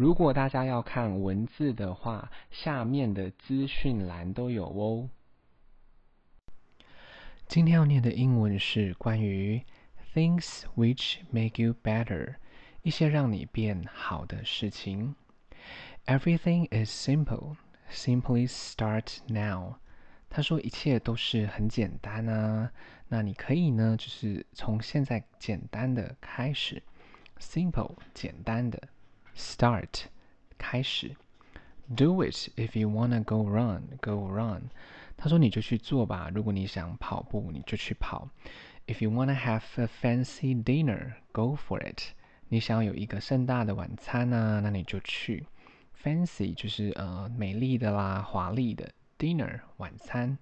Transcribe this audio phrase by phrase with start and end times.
[0.00, 5.10] 如果大家要看文字的话，下面的资讯栏都有哦。
[7.46, 9.62] 今天要念的英文是关于
[10.14, 12.36] things which make you better，
[12.80, 15.14] 一些让你变好的事情。
[16.06, 17.56] Everything is simple,
[17.92, 19.74] simply start now。
[20.30, 22.72] 他说一切都是很简单啊，
[23.06, 26.82] 那你可以呢，就是从现在简单的开始
[27.38, 28.80] ，simple 简单的。
[29.35, 30.05] Start，
[30.57, 31.15] 开始。
[31.95, 34.69] Do it if you wanna go run, go run。
[35.17, 38.29] 他说你就去做吧，如果你想跑步，你就去跑。
[38.87, 42.13] If you wanna have a fancy dinner, go for it。
[42.49, 45.45] 你想要有一个盛大的晚餐啊，那你就去。
[46.03, 48.91] Fancy 就是呃美丽的啦，华丽的。
[49.17, 50.37] Dinner 晚餐。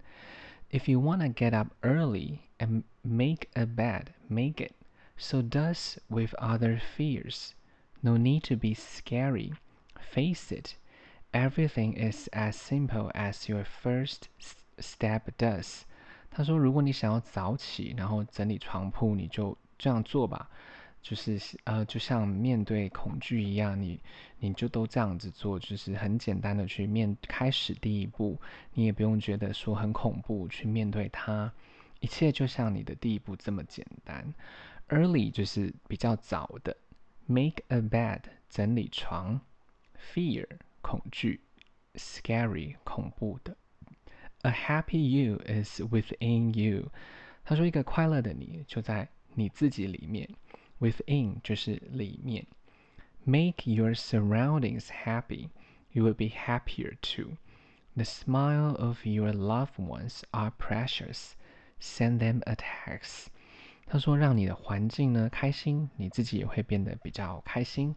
[0.72, 4.72] If you wanna get up early and make a bed, make it.
[5.16, 7.52] So does with other fears.
[8.01, 9.53] No need to be scary.
[9.99, 10.75] Face it.
[11.33, 14.29] Everything is as simple as your first
[14.79, 15.83] step does.
[16.31, 20.49] 他说，如果你想要早起，然后整理床铺，你就这样做吧。
[21.01, 24.01] 就是呃，就像面对恐惧一样，你
[24.39, 28.39] 你就都这样子做，就是很简单的去面开始第一步，
[28.75, 31.51] 你也不用觉得说很恐怖去面对它，
[32.01, 34.35] 一切就像你的第一步这么简单。
[34.89, 36.77] Early 就是比较早的。
[37.28, 39.42] Make a bed，整理床。
[40.14, 40.48] Fear，
[40.82, 41.42] 恐惧。
[41.96, 43.56] Scary，恐怖的。
[44.42, 46.92] A happy you is within you。
[47.46, 50.30] 他说，一个快乐的你就在你自己里面。
[50.80, 52.46] Within 就是里面。
[53.24, 55.50] Make your surroundings happy.
[55.92, 57.38] You will be happier too.
[57.96, 61.36] The smile of your loved ones are precious.
[61.80, 63.28] Send them a text.
[63.89, 67.95] 他说：“让你的环境呢开心，你自己也会变得比较开心。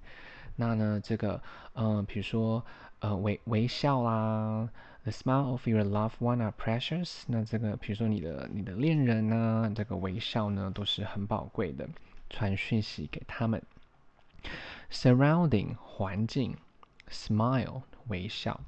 [0.55, 1.41] 那呢，这个，
[1.73, 2.65] 嗯、呃，比如说，
[2.99, 4.69] 呃，微微笑啦
[5.03, 7.23] ，the smile of your loved one are precious。
[7.27, 11.89] 那这个，比如说你的你的恋人呢，这个微笑呢都是很宝贵的，
[12.29, 13.61] 传讯息给他们。
[14.89, 16.55] surrounding 环境
[17.09, 18.61] ，smile 微笑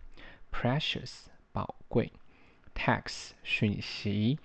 [0.52, 2.12] ，precious 宝贵
[2.76, 4.40] ，text 讯息。”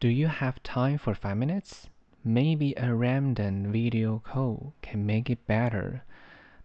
[0.00, 1.86] Do you have time for five minutes?
[2.24, 6.00] Maybe a random video call can make it better.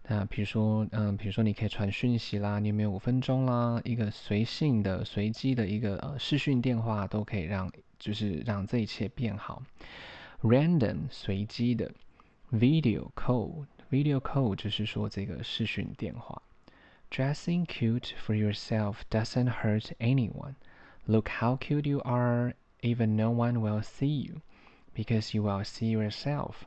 [0.10, 3.82] 那比如说，嗯，比如说你可以传讯息啦，你有没有五分钟啦？
[3.84, 9.62] 一个随性的、随机的一个呃视讯电话都可以让，就是让这一切变好。
[10.42, 11.92] Random 随机的，
[12.52, 16.42] video call，video call 就是说这个视讯电话。
[17.10, 20.56] Dressing cute for yourself doesn't hurt anyone.
[21.06, 22.54] Look how cute you are.
[22.83, 24.41] Even no one will see you,
[24.95, 26.67] because you will see yourself,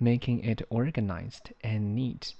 [0.00, 2.32] making it organized and neat.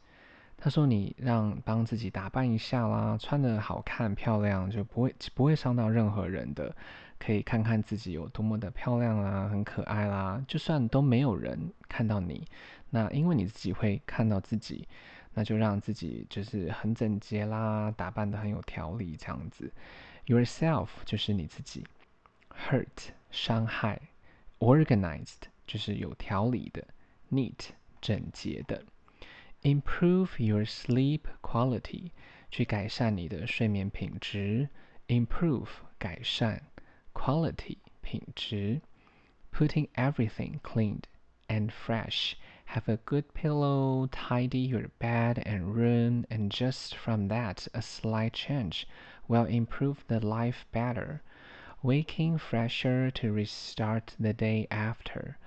[0.57, 6.75] 他说：“你让帮自己打扮一下啦，穿的好看漂亮，就不会不会伤到任何人的。
[7.19, 10.43] 可以看看自己有多么的漂亮啦，很可爱啦。
[10.49, 12.47] 就算都没有人看到你，
[12.89, 14.89] 那因为你自己会看到自己，
[15.35, 19.71] 那就让自己就是很整洁啦，打扮的很有条理这样子。
[20.27, 21.85] Yourself 就是你自己。”
[22.60, 24.10] hurt 伤害，
[24.60, 26.86] organized 就是有条理的，
[27.32, 27.70] neat
[28.02, 28.84] 整洁的，
[29.62, 32.12] improve your sleep quality
[32.52, 34.68] 去改善你的睡眠品质，
[35.08, 36.64] improve 改善，
[37.14, 38.82] quality 品质，
[39.52, 41.04] putting everything cleaned
[41.48, 42.34] and fresh
[42.66, 48.34] have a good pillow tidy your bed and room and just from that a slight
[48.34, 48.86] change
[49.28, 51.22] will improve the life better
[51.83, 55.39] Waking fresher to restart the day after，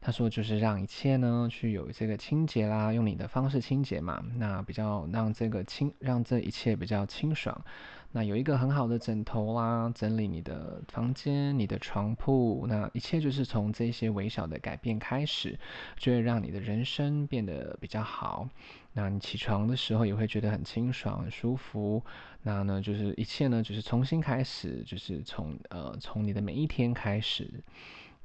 [0.00, 7.64] 他说就是让一切呢去有这个清洁啦，用你的方式清洁嘛，那比较让这个清，让这一切比较清爽。
[8.10, 15.58] 那有一个很好的枕头啦，整理你的房间、你的床铺，那一切就是从这些微小的改变开始，
[15.98, 18.48] 就会让你的人生变得比较好。
[18.94, 22.02] 那你起床的时候也会觉得很清爽、很舒服。
[22.42, 27.62] 那呢，就是一切呢，就是重新开始，就是从呃从你的每一天开始。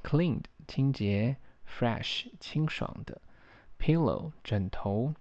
[0.01, 1.35] Cleaned 清洁
[1.72, 3.20] ，fresh 清爽的，
[3.78, 5.14] pillow 枕头，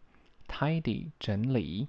[0.47, 1.87] tidy 整理。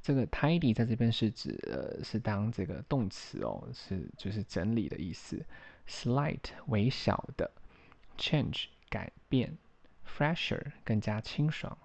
[0.00, 5.44] 这个 tidy 在这边是指呃是当这个动词哦，是就是整理的意思。
[5.86, 7.50] Slight 微小的，
[8.16, 9.58] change 改变，
[10.06, 11.76] fresher 更加清爽。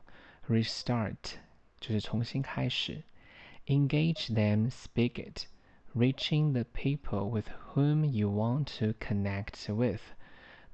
[0.48, 1.16] Restart
[1.80, 3.04] 就是重新开始，
[3.66, 5.46] engage them, speak it,
[5.94, 10.02] reaching the people with whom you want to connect with。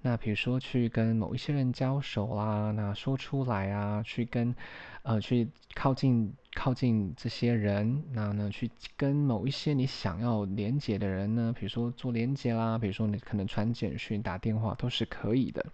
[0.06, 4.54] 那比如说去跟某一些人交手啦，那说出来啊，去跟
[5.02, 15.64] 呃去靠近靠近这些人，那呢去跟某一些你想要连接的人呢，比如说做连接啦，比如说你可能传简讯、打电话都是可以的。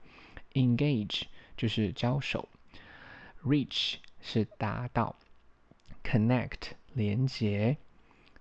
[0.53, 1.23] Engage
[1.56, 2.49] 就是交手
[3.44, 5.17] ，Reach 是达到
[6.05, 7.79] ，Connect 连接。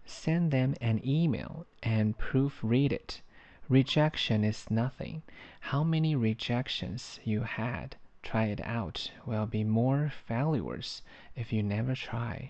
[0.06, 3.22] Send them an email and proofread it.
[3.70, 5.22] Rejection is nothing.
[5.60, 7.90] How many rejections you had?
[8.24, 9.12] Try it out.
[9.28, 11.02] Will be more failures
[11.36, 12.50] if you never try.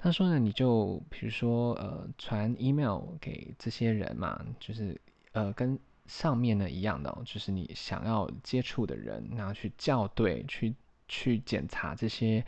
[0.00, 5.00] 他说呢，你就比如说呃，传 email 给这些人嘛，就是
[5.32, 10.74] 呃，跟上面呢一样的哦，就是你想要接触的人，然后去校对，去
[11.06, 12.44] 去检查这些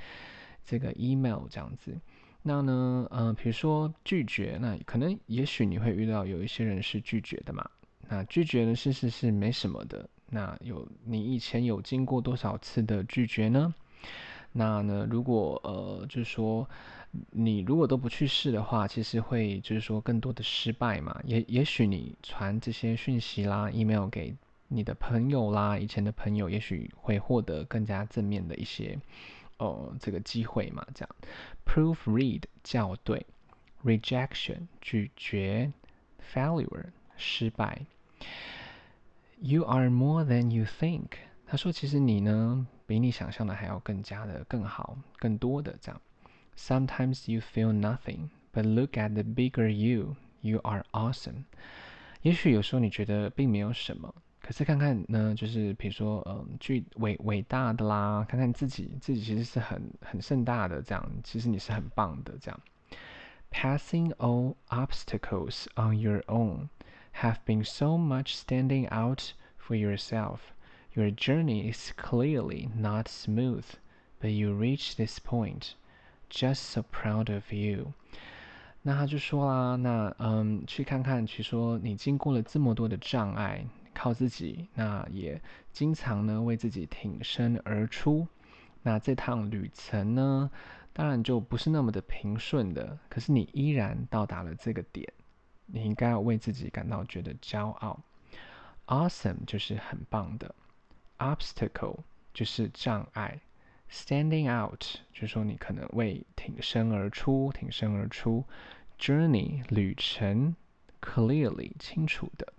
[0.64, 1.96] 这个 email 这样子。
[2.42, 7.70] 那呢，呃，比如说拒绝，那可能也许你会遇到有一些人是拒绝的嘛。
[8.12, 10.06] 那拒绝的事实是没什么的。
[10.28, 13.74] 那有你以前有经过多少次的拒绝呢？
[14.52, 16.68] 那呢，如果呃，就是说
[17.30, 21.18] 你如果都不去试的话，其实会就是说更多的失败嘛。
[21.24, 24.36] 也也许你传这些讯息啦、email 给
[24.68, 28.98] 你的朋友啦、以前的朋友，也许会获得更加正面的一些。
[29.56, 31.16] 哦，这个机会嘛，这样
[31.64, 33.24] ，proofread 校对
[33.82, 35.72] ，rejection 拒绝
[36.34, 36.84] ，failure
[37.16, 37.86] 失败。
[39.39, 41.09] You are more than you think。
[41.45, 46.01] 他说，其实你呢，比你想象的还要更加的更好，更多的这样。
[46.57, 50.15] Sometimes you feel nothing, but look at the bigger you.
[50.41, 51.43] You are awesome。
[52.21, 54.13] 也许有时候你觉得并没有什么。
[54.41, 62.59] 可是看看呢，就是比如说，嗯，巨伟伟大的啦，看看自己，自己其实是很很盛大的这样，其实你是很棒的这样。
[63.51, 66.69] Passing all obstacles on your own,
[67.20, 70.52] Have been so much standing out for yourself.
[70.94, 73.64] Your journey is clearly not smooth,
[74.20, 75.74] but you reach this point.
[76.28, 77.92] Just so proud of you.
[78.82, 83.64] 那他就说啦，那嗯，去看看，去说你经过了这么多的障碍。
[83.94, 85.38] 靠自己，那也
[85.70, 88.26] 经常呢为自己挺身而出。
[88.82, 90.50] 那这趟旅程呢，
[90.94, 92.98] 当然就不是那么的平顺的。
[93.10, 95.06] 可是你依然到达了这个点，
[95.74, 97.98] 你应该要为自己感到觉得骄傲。
[98.86, 100.54] Awesome 就是很棒的
[101.18, 102.00] ，Obstacle
[102.34, 103.40] 就是障碍
[103.90, 104.84] ，Standing out
[105.14, 108.44] 就是说你可能为挺身而出，挺身而出。
[108.98, 110.54] Journey 旅程
[111.00, 112.52] ，Clearly 清楚的。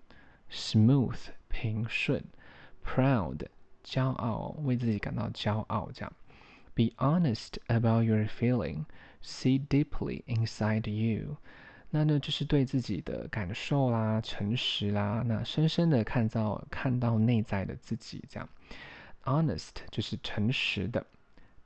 [0.50, 2.24] Smooth 平顺
[2.84, 3.46] ，Proud
[3.84, 5.90] 骄傲，为自己感到骄傲。
[5.92, 6.12] 这样
[6.74, 8.86] ，Be honest about your feeling.
[9.22, 11.36] See deeply inside you.
[11.93, 18.23] 那呢，就是对自己的感受啦，诚实啦，那深深的看到看到内在的自己。
[18.29, 18.47] 这样，
[19.23, 21.05] Honest 就是诚实的，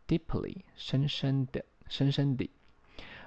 [0.08, 2.50] Deeply 深深的，深深的。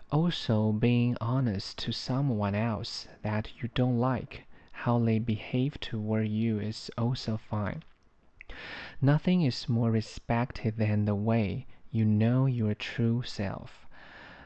[0.09, 4.45] Also being honest to someone else that you don't like.
[4.85, 7.81] How they behave toward you is also fine.
[9.01, 13.87] Nothing is more respected than the way you know your true self.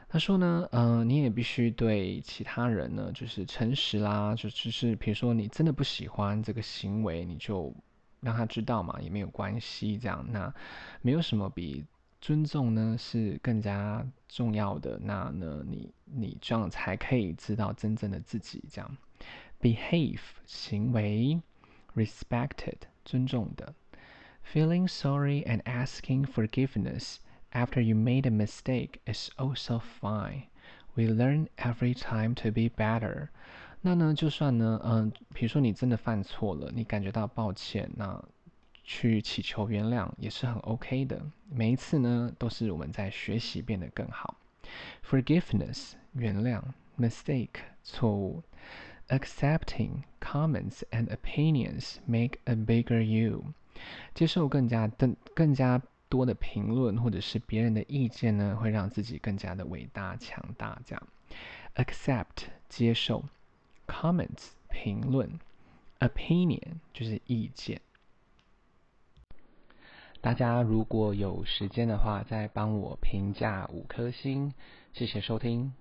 [0.08, 7.74] 他说呢，呃，你也必须对其他人呢，就是诚实啦，就就是比如说你真的不喜欢这个行为，你就
[8.20, 9.98] 让他知道嘛，也没有关系。
[9.98, 10.52] 这样，那
[11.02, 11.84] 没有什么比
[12.20, 14.98] 尊重呢是更加重要的。
[15.02, 18.62] 那呢，你你这样才可以知道真正的自己。
[18.70, 18.96] 这样。
[19.60, 21.40] Behave 行为
[21.94, 23.74] ，respected 尊重的
[24.52, 27.16] ，feeling sorry and asking forgiveness
[27.55, 30.43] after you made a mistake is also fine.
[30.95, 33.29] We learn every time to be better.
[33.81, 38.23] 那呢，就算呢，嗯，比如说你真的犯错了，你感觉到抱歉，那
[38.83, 41.21] 去祈求原谅也是很 OK 的。
[41.49, 44.35] 每一次呢，都是我们在学习变得更好。
[45.03, 46.61] Forgiveness 原谅，
[46.99, 48.43] mistake 错误。
[49.07, 53.45] Accepting comments and opinions make a bigger you。
[54.13, 60.80] 接受更加的更加 多的评论或者是别人的意见呢，会让自己更加的伟大强大。
[60.84, 61.08] 这样
[61.74, 63.24] ，accept 接受
[63.86, 65.38] ，comments 评论
[66.00, 67.80] ，opinion 就是意见。
[70.20, 74.52] 大家如果有时间的话，再帮我评价五颗星，
[74.92, 75.72] 谢谢收听。